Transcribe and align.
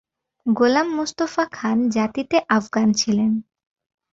গোলাম 0.45 0.87
মুস্তফা 0.95 1.43
খান 1.51 1.77
জাতিতে 1.89 2.37
আফগান 2.49 2.87
ছিলেন। 2.93 3.31